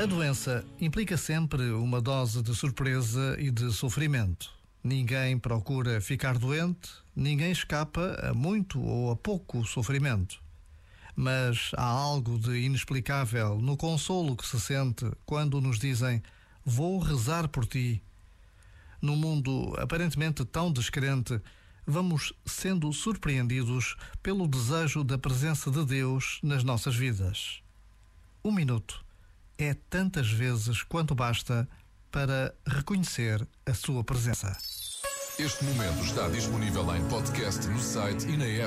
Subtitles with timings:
[0.00, 4.52] A doença implica sempre uma dose de surpresa e de sofrimento.
[4.82, 10.42] Ninguém procura ficar doente, ninguém escapa a muito ou a pouco sofrimento.
[11.14, 16.20] Mas há algo de inexplicável no consolo que se sente quando nos dizem:
[16.64, 18.02] Vou rezar por ti.
[19.00, 21.40] No mundo aparentemente tão descrente,
[21.86, 27.62] vamos sendo surpreendidos pelo desejo da presença de Deus nas nossas vidas.
[28.44, 29.04] Um minuto
[29.56, 31.68] é tantas vezes quanto basta
[32.10, 34.56] para reconhecer a sua presença.
[35.38, 38.64] Este momento está disponível em podcast no site e na app.